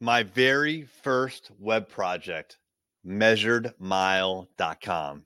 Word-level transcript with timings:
my 0.00 0.22
very 0.22 0.86
first 1.02 1.50
web 1.58 1.88
project, 1.88 2.58
measuredmile.com. 3.06 5.24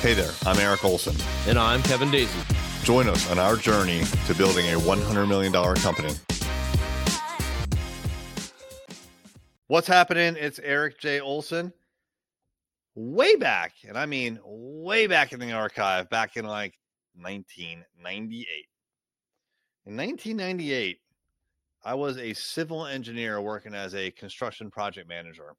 Hey 0.00 0.14
there, 0.14 0.32
I'm 0.46 0.58
Erik 0.58 0.84
Olson. 0.84 1.14
And 1.46 1.58
I'm 1.58 1.82
Kevin 1.82 2.08
Daisey. 2.08 2.84
Join 2.84 3.08
us 3.08 3.30
on 3.30 3.38
our 3.38 3.56
journey 3.56 4.04
to 4.26 4.34
building 4.34 4.66
a 4.66 4.78
$100 4.78 5.28
million 5.28 5.52
company. 5.52 6.14
What's 9.66 9.88
happening? 9.88 10.36
It's 10.38 10.58
Erik 10.58 11.00
J. 11.00 11.20
Olson. 11.20 11.72
Way 12.94 13.36
back, 13.36 13.72
and 13.88 13.98
I 13.98 14.06
mean 14.06 14.38
way 14.44 15.06
back 15.06 15.32
in 15.32 15.40
the 15.40 15.52
archive, 15.52 16.10
back 16.10 16.36
in 16.36 16.44
like 16.44 16.78
1998. 17.16 18.46
In 19.86 19.96
1998, 19.98 20.98
I 21.84 21.94
was 21.94 22.16
a 22.16 22.32
civil 22.32 22.86
engineer 22.86 23.42
working 23.42 23.74
as 23.74 23.94
a 23.94 24.10
construction 24.12 24.70
project 24.70 25.08
manager. 25.08 25.54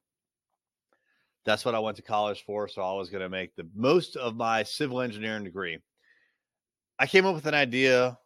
That's 1.46 1.64
what 1.64 1.76
I 1.76 1.80
went 1.80 1.98
to 1.98 2.02
college 2.02 2.44
for. 2.44 2.68
So 2.68 2.82
I 2.82 2.94
was 2.94 3.12
going 3.12 3.22
to 3.22 3.30
make 3.30 3.56
the 3.56 3.68
most 3.76 4.16
of 4.16 4.36
my 4.36 4.64
civil 4.64 5.02
engineering 5.02 5.44
degree. 5.44 5.78
I 6.98 7.06
came 7.06 7.28
up 7.28 7.36
with 7.36 7.46
an 7.46 7.54
idea 7.54 8.18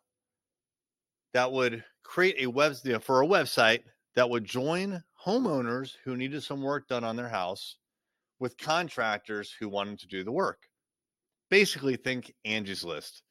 that 1.34 1.52
would 1.52 1.84
create 2.04 2.36
a 2.40 2.48
web 2.48 2.76
you 2.86 2.94
know, 2.94 3.00
for 3.00 3.22
a 3.22 3.28
website 3.28 3.84
that 4.16 4.30
would 4.30 4.46
join 4.46 5.04
homeowners 5.26 5.96
who 6.06 6.16
needed 6.16 6.44
some 6.44 6.62
work 6.62 6.88
done 6.88 7.04
on 7.04 7.18
their 7.18 7.28
house 7.28 7.76
with 8.40 8.58
contractors 8.58 9.54
who 9.60 9.68
wanted 9.68 10.00
to 10.00 10.08
do 10.08 10.24
the 10.24 10.32
work. 10.32 10.60
Basically, 11.50 11.98
think 11.98 12.34
Angie's 12.46 12.86
List. 12.86 13.22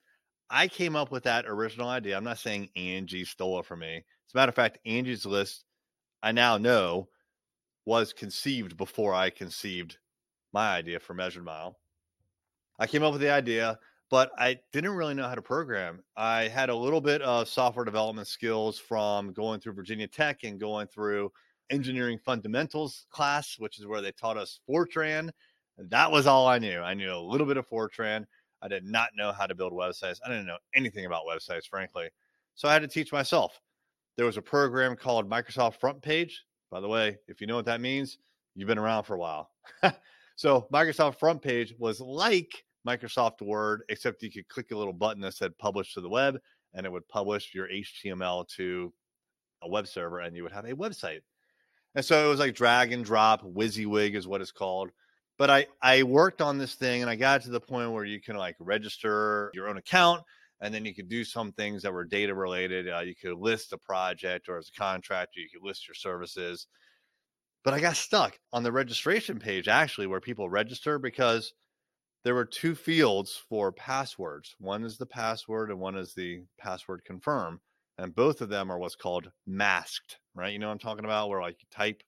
I 0.51 0.69
came 0.69 0.97
up 0.97 1.11
with 1.11 1.25
that 1.25 1.47
original 1.47 1.89
idea. 1.89 2.17
I'm 2.17 2.25
not 2.25 2.39
saying 2.39 2.71
Angie 2.77 3.25
stole 3.25 3.61
it 3.61 3.67
from 3.67 3.81
me. 3.81 3.97
As 3.97 4.35
a 4.35 4.37
matter 4.37 4.51
of 4.51 4.55
fact, 4.55 4.79
Angie's 4.87 5.27
List, 5.27 5.65
I 6.23 6.33
now 6.33 6.59
know, 6.59 7.09
was 7.85 8.13
conceived 8.13 8.77
before 8.77 9.15
I 9.15 9.31
conceived 9.31 9.99
my 10.53 10.75
idea 10.75 11.01
for 11.01 11.15
Measured 11.15 11.45
Mile. 11.45 11.79
I 12.79 12.87
came 12.87 13.03
up 13.03 13.13
with 13.13 13.21
the 13.21 13.31
idea, 13.31 13.79
but 14.11 14.31
I 14.39 14.59
didn't 14.73 14.93
really 14.93 15.15
know 15.15 15.29
how 15.29 15.35
to 15.35 15.43
program. 15.43 16.03
I 16.17 16.49
had 16.49 16.71
a 16.71 16.77
little 16.77 17.01
bit 17.01 17.21
of 17.23 17.49
software 17.49 17.85
development 17.85 18.29
skills 18.29 18.79
from 18.79 19.33
going 19.33 19.61
through 19.61 19.75
Virginia 19.75 20.07
Tech 20.07 20.45
and 20.45 20.61
going 20.61 20.87
through 20.87 21.31
engineering 21.71 22.19
fundamentals 22.19 23.07
class, 23.11 23.57
which 23.59 23.79
is 23.79 23.87
where 23.87 24.01
they 24.01 24.13
taught 24.13 24.39
us 24.39 24.61
Fortran. 24.69 25.31
That 25.77 26.11
was 26.11 26.27
all 26.27 26.47
I 26.47 26.59
knew. 26.59 26.81
I 26.81 26.95
knew 26.95 27.13
a 27.13 27.19
little 27.19 27.47
bit 27.47 27.57
of 27.57 27.69
Fortran. 27.69 28.25
I 28.63 28.69
did 28.69 28.85
not 28.85 29.11
know 29.17 29.33
how 29.33 29.47
to 29.47 29.55
build 29.55 29.73
websites. 29.73 30.19
I 30.25 30.29
didn't 30.29 30.47
know 30.47 30.59
anything 30.75 31.07
about 31.07 31.23
websites, 31.27 31.67
frankly. 31.69 32.09
So 32.55 32.69
I 32.69 32.73
had 32.73 32.83
to 32.83 32.89
teach 32.89 33.13
myself. 33.13 33.61
There 34.17 34.27
was 34.27 34.37
a 34.37 34.43
program 34.43 34.97
called 34.97 35.31
Microsoft 35.31 35.79
Front 35.79 36.03
Page. 36.03 36.45
By 36.71 36.81
the 36.81 36.89
way, 36.89 37.19
if 37.29 37.41
you 37.41 37.47
know 37.47 37.57
what 37.57 37.67
that 37.67 37.81
means, 37.81 38.19
you've 38.55 38.69
been 38.69 38.79
around 38.79 39.05
for 39.05 39.15
a 39.15 39.19
while. 39.19 39.51
so 40.37 40.67
Microsoft 40.73 41.19
Front 41.19 41.41
Page 41.41 41.75
was 41.79 42.01
like 42.01 42.65
Microsoft 42.87 43.43
Word, 43.43 43.83
except 43.89 44.23
you 44.23 44.31
could 44.31 44.49
click 44.49 44.73
a 44.73 44.77
little 44.77 44.93
button 44.93 45.23
that 45.23 45.35
said 45.35 45.57
publish 45.59 45.95
to 45.95 46.01
the 46.01 46.09
web, 46.09 46.39
and 46.75 46.85
it 46.85 46.93
would 46.93 47.09
publish 47.09 47.55
your 47.55 47.69
HTML 47.69 48.47
to 48.57 48.93
a 49.63 49.69
web 49.69 49.87
server, 49.87 50.21
and 50.21 50.35
you 50.37 50.43
would 50.43 50.53
have 50.53 50.65
a 50.65 50.75
website. 50.75 51.21
And 51.95 52.05
so 52.05 52.25
it 52.25 52.29
was 52.29 52.41
like 52.41 52.55
drag 52.55 52.93
and 52.93 53.05
drop, 53.05 53.43
WYSIWYG 53.43 54.15
is 54.15 54.27
what 54.27 54.41
it's 54.41 54.53
called 54.53 54.91
but 55.39 55.51
I 55.51 55.67
I 55.81 56.03
worked 56.03 56.43
on 56.43 56.59
this 56.59 56.75
thing 56.75 57.03
and 57.03 57.11
I 57.11 57.17
got 57.17 57.43
to 57.43 57.51
the 57.51 57.61
point 57.61 57.93
where 57.93 58.05
you 58.05 58.21
can 58.21 58.37
like 58.37 58.57
register 58.59 59.51
your 59.55 59.69
own 59.69 59.79
account 59.79 60.23
and 60.61 60.75
then 60.75 60.85
you 60.85 60.95
could 60.95 61.09
do 61.09 61.25
some 61.25 61.53
things 61.53 61.83
that 61.83 61.93
were 61.93 62.05
data 62.05 62.35
related. 62.35 62.89
Uh, 62.89 63.01
you 63.01 63.15
could 63.15 63.39
list 63.39 63.73
a 63.73 63.79
project 63.79 64.49
or 64.49 64.59
as 64.59 64.69
a 64.69 64.79
contractor, 64.79 65.41
you 65.41 65.49
could 65.53 65.67
list 65.67 65.87
your 65.87 65.95
services. 65.95 66.67
But 67.65 67.75
I 67.75 67.81
got 67.81 67.97
stuck 67.97 68.39
on 68.53 68.63
the 68.63 68.73
registration 68.73 69.39
page 69.39 69.69
actually 69.69 70.09
where 70.09 70.21
people 70.21 70.51
register 70.51 70.99
because 70.99 71.53
there 72.25 72.35
were 72.35 72.45
two 72.45 72.75
fields 72.75 73.41
for 73.49 73.71
passwords. 73.73 74.57
One 74.59 74.85
is 74.85 74.99
the 74.99 75.07
password 75.07 75.71
and 75.71 75.79
one 75.79 75.97
is 75.97 76.15
the 76.15 76.43
password 76.59 77.05
confirm. 77.05 77.61
And 77.99 78.15
both 78.15 78.41
of 78.41 78.49
them 78.49 78.71
are 78.71 78.79
what's 78.79 78.97
called 78.97 79.31
masked, 79.47 80.19
right? 80.35 80.53
You 80.53 80.59
know 80.59 80.67
what 80.69 80.73
I'm 80.73 80.79
talking 80.79 81.05
about? 81.05 81.29
Where 81.29 81.41
like 81.41 81.57
you 81.61 81.69
type, 81.71 82.03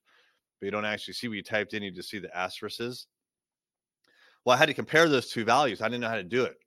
but 0.59 0.65
you 0.65 0.71
don't 0.71 0.85
actually 0.85 1.15
see 1.15 1.27
what 1.27 1.35
you 1.35 1.43
typed 1.43 1.73
in, 1.73 1.83
you 1.83 1.91
just 1.91 2.09
see 2.09 2.19
the 2.19 2.35
asterisks. 2.35 3.07
Well, 4.45 4.55
I 4.55 4.59
had 4.59 4.67
to 4.67 4.73
compare 4.73 5.07
those 5.07 5.29
two 5.29 5.45
values. 5.45 5.81
I 5.81 5.85
didn't 5.85 6.01
know 6.01 6.09
how 6.09 6.15
to 6.15 6.23
do 6.23 6.43
it. 6.45 6.57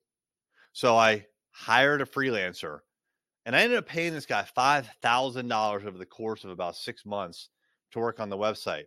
So 0.72 0.96
I 0.96 1.26
hired 1.52 2.00
a 2.02 2.06
freelancer 2.06 2.80
and 3.46 3.54
I 3.54 3.62
ended 3.62 3.78
up 3.78 3.86
paying 3.86 4.12
this 4.12 4.26
guy 4.26 4.46
$5,000 4.56 5.84
over 5.84 5.98
the 5.98 6.06
course 6.06 6.44
of 6.44 6.50
about 6.50 6.76
six 6.76 7.04
months 7.06 7.50
to 7.92 7.98
work 7.98 8.20
on 8.20 8.30
the 8.30 8.38
website. 8.38 8.84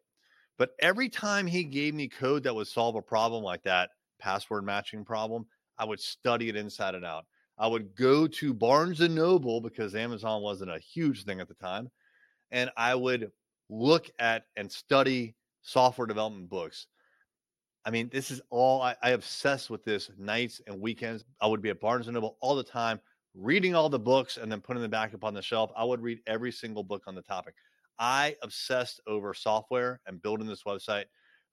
But 0.58 0.72
every 0.80 1.10
time 1.10 1.48
he 1.48 1.64
gave 1.64 1.94
me 1.94 2.08
code 2.08 2.44
that 2.44 2.56
would 2.56 2.68
solve 2.68 2.96
a 2.96 3.02
problem 3.02 3.44
like 3.44 3.64
that 3.64 3.92
password 4.20 4.64
matching 4.66 5.06
problem, 5.06 5.46
I 5.78 5.86
would 5.86 6.00
study 6.00 6.50
it 6.50 6.56
inside 6.56 6.96
and 6.96 7.06
out. 7.06 7.26
I 7.60 7.68
would 7.68 7.96
go 7.96 8.28
to 8.28 8.54
Barnes 8.54 9.02
and 9.02 9.16
Noble 9.16 9.62
because 9.62 9.96
Amazon 9.96 10.42
wasn't 10.42 10.72
a 10.72 10.80
huge 10.80 11.26
thing 11.26 11.40
at 11.40 11.48
the 11.48 11.54
time. 11.56 11.90
And 12.52 12.72
I 12.78 12.96
would 12.96 13.32
look 13.70 14.10
at 14.20 14.46
and 14.56 14.72
study 14.72 15.36
software 15.62 16.08
development 16.08 16.50
books. 16.50 16.88
I 17.88 17.90
mean, 17.90 18.10
this 18.12 18.32
is 18.32 18.42
all 18.50 18.82
I, 18.82 18.98
I 19.02 19.12
obsess 19.12 19.70
with 19.70 19.86
this 19.86 20.12
nights 20.18 20.60
and 20.68 20.82
weekends. 20.82 21.24
I 21.40 21.48
would 21.48 21.62
be 21.62 21.70
at 21.70 21.80
Barnes 21.80 22.08
and 22.08 22.16
Noble 22.16 22.36
all 22.42 22.54
the 22.54 22.62
time, 22.62 23.00
reading 23.34 23.76
all 23.76 23.88
the 23.88 23.98
books 23.98 24.36
and 24.36 24.52
then 24.52 24.60
putting 24.60 24.82
them 24.82 24.92
back 24.92 25.14
up 25.14 25.24
on 25.24 25.34
the 25.34 25.42
shelf. 25.42 25.72
I 25.74 25.86
would 25.86 26.02
read 26.02 26.20
every 26.28 26.52
single 26.52 26.84
book 26.84 27.04
on 27.08 27.16
the 27.16 27.22
topic. 27.22 27.56
I 27.98 28.36
obsessed 28.44 29.00
over 29.08 29.34
software 29.34 30.02
and 30.06 30.22
building 30.22 30.48
this 30.48 30.64
website 30.64 31.06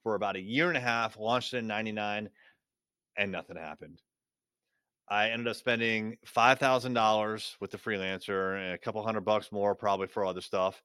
for 0.02 0.16
about 0.16 0.34
a 0.34 0.40
year 0.40 0.66
and 0.66 0.76
a 0.76 0.80
half, 0.80 1.16
launched 1.16 1.54
it 1.54 1.58
in 1.58 1.68
99, 1.68 2.28
and 3.16 3.30
nothing 3.30 3.56
happened. 3.56 4.02
I 5.08 5.30
ended 5.30 5.46
up 5.46 5.54
spending 5.54 6.16
$5,000 6.26 7.54
with 7.60 7.70
the 7.70 7.78
freelancer 7.78 8.60
and 8.60 8.74
a 8.74 8.78
couple 8.78 9.04
hundred 9.04 9.24
bucks 9.24 9.52
more 9.52 9.76
probably 9.76 10.08
for 10.08 10.26
other 10.26 10.40
stuff. 10.40 10.82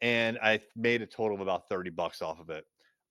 And 0.00 0.38
I 0.40 0.60
made 0.76 1.02
a 1.02 1.06
total 1.06 1.34
of 1.34 1.40
about 1.40 1.68
30 1.68 1.90
bucks 1.90 2.22
off 2.22 2.38
of 2.38 2.48
it. 2.50 2.64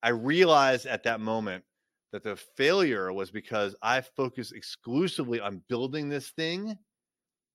I 0.03 0.09
realized 0.09 0.85
at 0.85 1.03
that 1.03 1.19
moment 1.19 1.63
that 2.11 2.23
the 2.23 2.35
failure 2.35 3.13
was 3.13 3.31
because 3.31 3.75
I 3.81 4.01
focused 4.01 4.53
exclusively 4.53 5.39
on 5.39 5.61
building 5.69 6.09
this 6.09 6.29
thing 6.29 6.77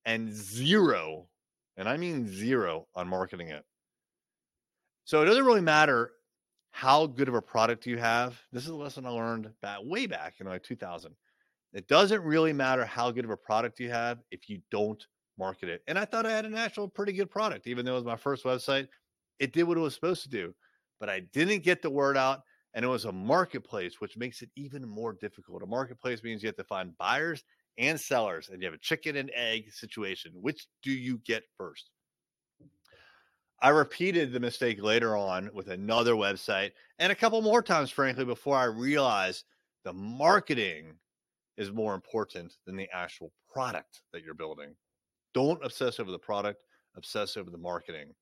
and 0.05 0.33
zero, 0.33 1.29
and 1.77 1.89
I 1.89 1.97
mean 1.97 2.29
zero, 2.29 2.87
on 2.95 3.09
marketing 3.09 3.49
it. 3.49 3.65
So 5.05 5.23
it 5.23 5.27
doesn't 5.27 5.45
really 5.45 5.61
matter 5.61 6.13
how 6.71 7.07
good 7.07 7.29
of 7.29 7.35
a 7.35 7.43
product 7.43 7.87
you 7.87 7.99
have. 7.99 8.41
This 8.53 8.65
is 8.65 8.71
a 8.71 8.77
lesson 8.77 9.07
I 9.07 9.11
learned 9.11 9.51
back 9.63 9.81
way 9.83 10.07
back 10.07 10.35
in 10.41 10.47
like 10.47 10.63
2000. 10.63 11.13
It 11.73 11.89
doesn't 11.89 12.23
really 12.23 12.53
matter 12.53 12.85
how 12.85 13.11
good 13.11 13.25
of 13.25 13.31
a 13.31 13.37
product 13.37 13.81
you 13.81 13.91
have 13.91 14.19
if 14.31 14.49
you 14.49 14.61
don't 14.71 15.05
market 15.39 15.69
it. 15.69 15.83
And 15.89 15.99
I 15.99 16.05
thought 16.05 16.27
I 16.27 16.31
had 16.31 16.47
an 16.47 16.55
actual 16.55 16.89
pretty 16.89 17.13
good 17.13 17.31
product, 17.31 17.67
even 17.67 17.85
though 17.85 17.93
it 17.93 17.97
was 17.97 18.05
my 18.05 18.17
first 18.17 18.45
website. 18.45 18.89
It 19.39 19.53
did 19.53 19.65
what 19.65 19.77
it 19.77 19.81
was 19.81 19.95
supposed 19.95 20.23
to 20.23 20.29
do 20.29 20.55
but 21.01 21.09
I 21.09 21.21
didn't 21.33 21.63
get 21.63 21.83
the 21.83 21.91
word 21.91 22.17
out. 22.17 22.43
And 22.75 22.85
it 22.85 22.89
was 22.89 23.07
a 23.07 23.13
marketplace, 23.13 24.01
which 24.01 24.19
makes 24.19 24.43
it 24.43 24.51
even 24.55 24.87
more 24.87 25.15
difficult. 25.15 25.63
A 25.63 25.67
marketplace 25.67 26.23
means 26.23 26.43
you 26.43 26.49
have 26.49 26.57
to 26.57 26.65
find 26.65 26.97
buyers 26.99 27.43
and 27.79 27.99
sellers, 27.99 28.51
and 28.51 28.61
you 28.61 28.67
have 28.67 28.75
a 28.75 28.79
chicken 28.79 29.17
and 29.17 29.31
egg 29.35 29.73
situation. 29.73 30.33
Which 30.35 30.67
do 30.83 30.91
you 30.91 31.19
get 31.25 31.45
first? 31.57 31.91
I 33.63 33.71
repeated 33.71 34.31
the 34.31 34.41
mistake 34.41 34.83
later 34.83 35.17
on 35.17 35.49
with 35.55 35.69
another 35.69 36.13
website 36.13 36.73
and 36.99 37.11
a 37.11 37.17
couple 37.17 37.41
more 37.41 37.63
times, 37.63 37.91
frankly, 37.91 38.27
before 38.27 38.57
I 38.57 38.65
realized 38.65 39.45
the 39.85 39.95
marketing 39.95 40.93
is 41.57 41.73
more 41.73 41.95
important 41.95 42.57
than 42.67 42.77
the 42.77 42.89
actual 42.93 43.33
product 43.51 44.03
that 44.13 44.23
you're 44.23 44.35
building. 44.35 44.75
Don't 45.33 45.65
obsess 45.65 45.99
over 45.99 46.11
the 46.11 46.19
product, 46.19 46.65
obsess 46.97 47.39
over 47.39 47.51
the 47.51 47.57
marketing. 47.57 48.13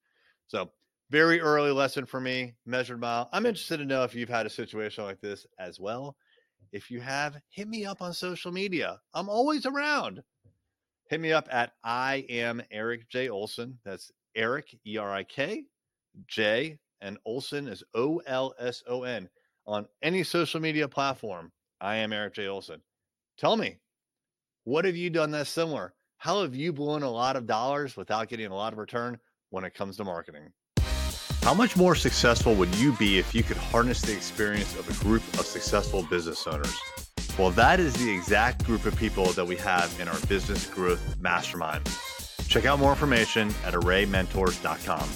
So 0.47 0.71
very 1.11 1.41
early 1.41 1.71
lesson 1.71 2.07
for 2.07 2.21
me, 2.21 2.55
measured 2.67 3.01
mile. 3.01 3.29
I'm 3.33 3.47
interested 3.47 3.79
to 3.79 3.85
know 3.85 4.05
if 4.05 4.15
you've 4.15 4.29
had 4.29 4.47
a 4.47 4.51
situation 4.51 5.05
like 5.05 5.21
this 5.21 5.47
as 5.59 5.79
well. 5.79 6.17
If 6.73 6.91
you 6.91 7.01
have, 7.01 7.41
hit 7.51 7.69
me 7.69 7.85
up 7.85 8.03
on 8.03 8.13
social 8.13 8.51
media. 8.51 8.99
I'm 9.13 9.29
always 9.29 9.67
around. 9.67 10.23
Hit 11.09 11.21
me 11.21 11.33
up 11.33 11.47
at 11.53 11.73
I 11.85 12.27
am 12.29 12.63
Erik 12.71 13.09
J. 13.09 13.29
Olson. 13.29 13.79
That's 13.85 14.11
Erik, 14.35 14.77
E 14.87 14.97
R 14.97 15.13
I 15.13 15.23
K, 15.25 15.65
J, 16.27 16.79
and 17.01 17.19
Olson 17.25 17.69
is 17.69 17.85
O 17.95 18.21
L 18.27 18.55
S 18.59 18.83
O 18.89 19.05
N 19.05 19.29
on 19.67 19.87
any 20.03 20.23
social 20.23 20.61
media 20.61 20.89
platform. 20.89 21.53
I 21.81 21.97
am 21.97 22.13
Erik 22.13 22.35
J. 22.35 22.49
Olson. 22.49 22.81
Tell 23.37 23.57
me, 23.57 23.79
what 24.65 24.85
have 24.85 24.97
you 24.97 25.11
done 25.11 25.31
that's 25.31 25.51
similar? 25.51 25.95
How 26.17 26.43
have 26.43 26.55
you 26.55 26.73
blown 26.73 27.03
a 27.03 27.11
lot 27.11 27.37
of 27.37 27.47
dollars 27.47 27.97
without 27.97 28.29
getting 28.29 28.47
a 28.47 28.55
lot 28.55 28.73
of 28.73 28.79
return 28.79 29.19
when 29.51 29.65
it 29.65 29.75
comes 29.75 29.99
to 29.99 30.05
marketing? 30.05 30.51
How 31.45 31.53
much 31.53 31.77
more 31.77 31.95
successful 31.95 32.55
would 32.55 32.75
you 32.77 32.93
be 32.93 33.19
if 33.19 33.35
you 33.35 33.43
could 33.43 33.59
harness 33.59 34.01
the 34.01 34.15
experience 34.15 34.79
of 34.79 34.89
a 34.89 35.05
group 35.05 35.23
of 35.35 35.45
successful 35.45 36.03
business 36.05 36.47
owners? 36.47 36.75
Well, 37.39 37.51
that 37.51 37.81
is 37.81 37.93
the 37.93 38.11
exact 38.11 38.65
group 38.65 38.87
of 38.87 38.97
people 38.97 39.27
that 39.33 39.47
we 39.47 39.55
have 39.57 39.95
in 40.01 40.09
our 40.09 40.19
business 40.21 40.67
growth 40.67 41.21
mastermind. 41.21 41.87
Check 42.49 42.65
out 42.65 42.79
more 42.79 42.93
information 42.93 43.49
at 43.63 43.75
arraymentors.com. 43.75 45.07